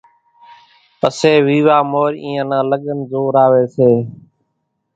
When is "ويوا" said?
1.45-1.77